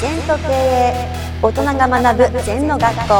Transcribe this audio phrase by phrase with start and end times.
[0.00, 1.08] 全と経営
[1.42, 3.14] 大人が学ぶ全の学校。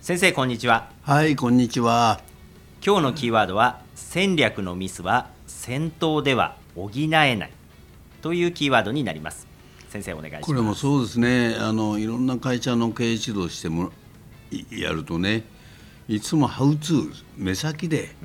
[0.00, 0.90] 先生こんにちは。
[1.02, 2.20] はい、こんにちは。
[2.84, 7.52] 今日のキーワードは戦略のミスは戦闘では補えない。
[8.22, 9.46] というキーワードになります。
[9.88, 10.46] 先生お願いします。
[10.46, 11.54] これもそうですね。
[11.60, 13.92] あのいろんな会社の経営指導しても
[14.50, 15.44] いやるとね、
[16.08, 18.16] いつもハウツー目先で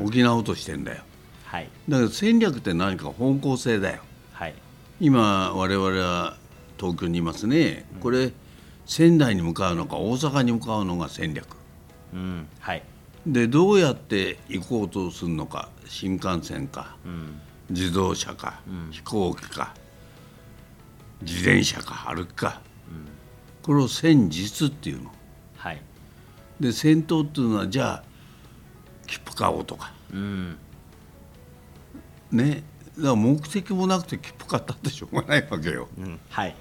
[0.00, 1.04] 補おうとしてんだよ。
[1.50, 1.68] はい。
[1.88, 4.02] だから戦略って何か方向性だよ。
[4.32, 4.54] はい。
[5.00, 6.36] 今我々は
[6.78, 7.86] 東京にいますね。
[8.00, 8.30] これ
[8.86, 11.56] 仙台に向かうのか大阪に向かうのが戦略。
[12.14, 12.84] うんはい。
[13.26, 16.96] でどうやって行こうとするのか新幹線か、
[17.68, 18.60] 自動車か、
[18.92, 19.74] 飛行機か
[21.20, 22.60] 自転車か歩きか、
[23.62, 25.10] これを戦術っていうの。
[25.56, 25.82] はい。
[26.60, 28.04] で戦闘っていうのはじゃあ
[29.08, 29.92] 切符買おうとか。
[30.12, 30.56] うん
[32.32, 32.62] ね
[32.96, 35.88] だから目的もなくて切符買ったってしょうがないわけよ。
[35.98, 36.54] うんはい。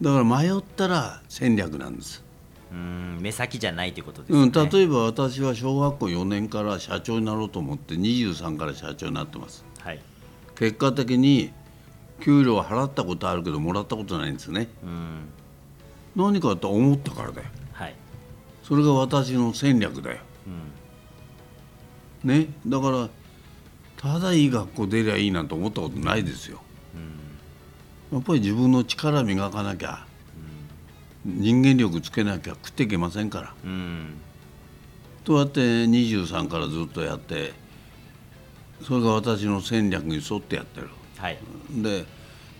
[0.00, 2.24] だから迷ったら戦略なんです。
[2.72, 9.64] うん目先じゃないということですね、うん、例えば私は小学校4年から社長になろうと思って23から社長になってます。
[9.78, 10.00] はい。
[10.56, 11.52] 結果的に
[12.20, 14.68] 給料は払ったことあるけどもらったことないんですね。
[14.82, 15.28] うん。
[16.16, 17.46] 何かと思ったからだよ。
[17.72, 17.94] はい。
[18.64, 20.18] それが私の戦略だよ、
[22.24, 23.08] ねだから
[24.04, 26.60] ただいい学校出りゃいいなんて思ったことないですよ、
[28.12, 30.06] やっぱり自分の力磨かなきゃ、
[31.24, 33.54] 人間力つけなきゃ食っていけませんから。
[33.64, 34.20] うん
[35.24, 37.54] とやって23からずっとやって
[38.82, 40.90] それが私の戦略に沿ってやってる。
[41.16, 41.38] はい。
[41.70, 42.04] で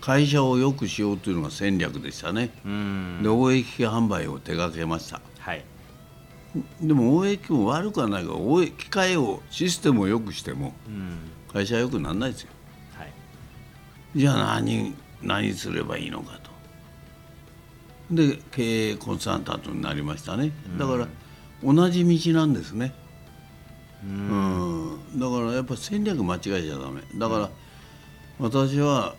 [0.01, 3.21] 会社を良くしようというのが戦略でしたね、うん。
[3.23, 5.21] で応益機販売を手掛けました。
[5.41, 5.65] はい
[6.81, 11.19] でも応益も悪くはないが応益機械をシステムを良くしてもうん。
[11.53, 12.51] 会社は良くならないですよ。
[12.97, 13.13] はい。
[14.17, 16.51] じゃあ何何すればいいのかと。
[18.11, 20.53] で経営コンサルタントになりましたね。
[20.79, 21.09] だから
[21.63, 22.93] 同じ道なんですね。
[24.05, 25.19] うん。
[25.19, 27.03] だからやっぱ戦略間違えちゃダメ。
[27.17, 27.51] だから
[28.39, 29.15] 私は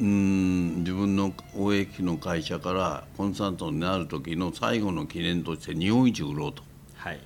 [0.00, 6.62] うん自分の応益の会社からコンサルタントになる時の最後の記念として日本一売ろうと。
[6.94, 7.20] はい。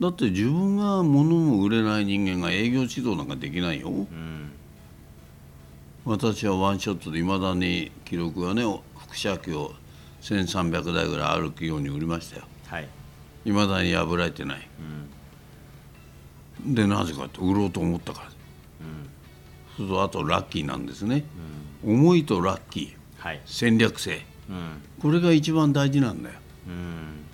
[0.00, 4.52] だって自分が物も売れない人間が営業指導なんかできないよ、うん。
[6.04, 8.62] 私はワンショットでいまだに記録がね
[8.96, 9.72] 副社機を
[10.22, 12.44] 1300台ぐらいある企業に売りましたよ。
[12.66, 12.88] はい。
[13.44, 14.68] いまだに破られてない、
[16.64, 18.30] でなぜかって売ろうと思ったから、
[19.78, 21.24] そうするとあとラッキーなんですね、
[21.86, 23.24] 思いとラッキー。
[23.24, 23.40] はい。
[23.46, 24.24] 戦略性。
[24.50, 24.82] うん。
[25.00, 26.34] これが一番大事なんだよ。
[26.66, 27.24] うん。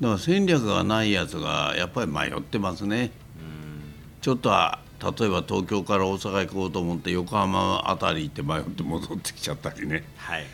[0.00, 3.12] だから戦略がないやつがやっぱり迷ってますね、
[4.20, 10.02] ちょっとは例えば東京から大阪行こうと思って横浜あたり行って迷って戻ってきちゃったりね。
[10.16, 10.46] はい。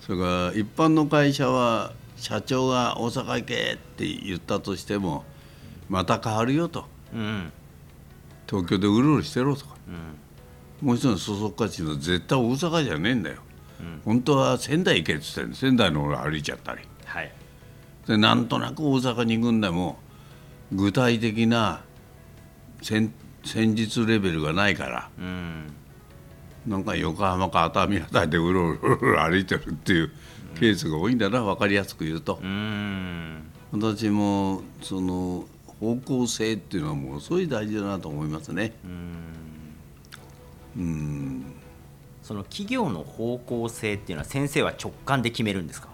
[0.00, 5.24] それから一般の会社は社長が大阪行けって言ったとしても
[5.88, 6.86] また変わるよと。
[7.14, 7.52] うん。
[8.48, 9.76] 東京でうろうろしてろとか、
[10.80, 13.36] もう一つのそそっかちの絶対大阪じゃねえんだよ、
[14.04, 16.80] 本当は仙台行けって言って仙台の俺歩いちゃったり。
[17.04, 17.32] はい。
[18.06, 19.98] でなんとなく大阪に行くんでも
[20.72, 21.82] 具体的な
[22.82, 23.12] 戦
[23.44, 25.72] 戦術レベルがないからうん。
[26.66, 30.10] なんか横浜か熱海あたりでうろうろ歩いてるっていう
[30.58, 32.38] ケースが多いんだな分かりやすく言うと。
[32.42, 32.46] う。
[32.46, 33.50] ん。
[33.72, 35.46] 私もその
[35.80, 38.74] 方向性っていうのはものすごい大事だなと思いますね。
[38.84, 39.39] うん
[42.22, 45.88] その企業の方向性っていうのは先生は直感で決めるんですか？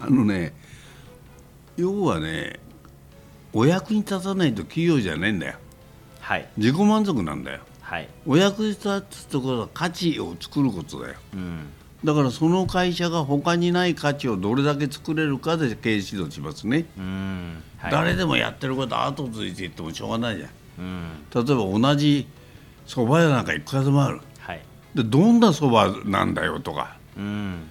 [0.00, 0.52] あのね
[1.76, 2.58] 要はね
[3.52, 5.54] お役に立たないと企業じゃねえんだよ。
[6.20, 6.48] はい。
[6.56, 7.60] 自己満足なんだよ。
[7.80, 8.08] はい。
[8.26, 11.14] お役に立つところは価値を作ることだよ。
[11.34, 11.66] うん。
[12.04, 17.62] だからその会社が他にない価値をどれだけ作れるかで経営指導しますね、うん。
[17.76, 17.92] はい。
[17.92, 20.50] 誰でもやってること後ついていってもしょうがないじゃん。
[20.78, 21.10] うん。
[21.34, 22.26] 例えば同じ
[22.86, 24.20] 蕎麦屋なんかいくらでもある。
[24.38, 24.62] はい。
[24.94, 26.96] でどんな蕎麦なんだよとか。
[27.16, 27.68] うん。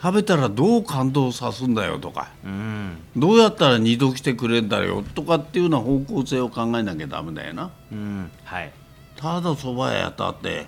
[0.00, 2.30] 食べたらどう感動さすんだよとか。
[2.44, 2.98] うん。
[3.16, 7.70] どうやったら二度来てくれんだよとかっていうような方向性を考えなきゃダメだよな。
[7.92, 8.30] うん。
[8.44, 8.72] はい。
[9.16, 10.66] ただ蕎麦屋やったって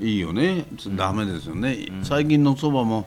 [0.00, 0.66] いいよね。
[0.96, 3.06] ダメですよね、最近の蕎麦も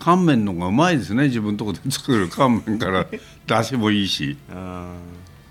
[0.00, 1.24] 乾麺の方がうまいですね。
[1.24, 3.06] 自分のとこで作る乾麺から。
[3.46, 4.36] 出汁もいいし。
[4.50, 4.96] うん。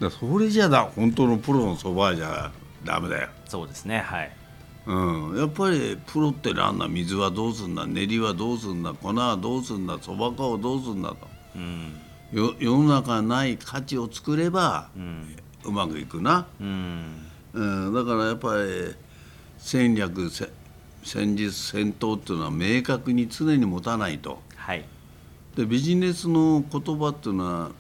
[0.02, 0.90] だそれじゃだ。
[0.94, 2.52] 本当のプロの蕎麦屋じゃ
[2.84, 3.30] ダメだよ。
[3.48, 4.32] そうですねはい。
[4.88, 11.28] うん、やっぱりプロってなんだ水はどうすんだ練りはどうすんだ粉はどうすんだそば粉をどうすんだと。
[11.56, 12.00] うん。
[12.32, 17.28] よ世の中ない価値を作ればうんうまくいくな、うん。
[17.54, 18.96] うん、だからやっぱり
[19.58, 20.32] 戦略
[21.04, 24.86] 戦術戦闘っていうのは明確に常に持たないと、はい、
[25.56, 27.72] でビジネスの言葉っていうのは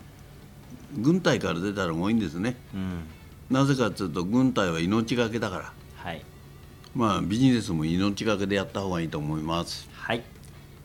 [0.98, 3.04] 軍隊から出たのが多いんですね、うん、
[3.52, 6.24] なぜかというと軍隊は命がけだから、はい、
[6.96, 9.90] まあビジネスも命がけでやった方がいいと思います。
[9.92, 10.24] はい。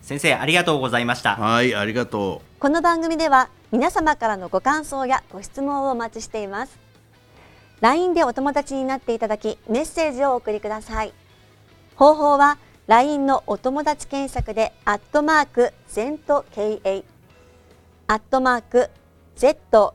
[0.02, 1.36] 先生ありがとうございました。
[1.36, 2.60] はいありがとう。
[2.60, 6.76] この番組では皆様からのご感想やご質問をお待ちしています。
[7.80, 11.12] LINE でお友達になっていただきメッセージをお送りください。
[11.94, 12.58] 方法は
[12.88, 17.04] LINE のお友達検索でアットマーク ZENTKA
[18.08, 18.90] アットマーク
[19.36, 19.94] ZENTO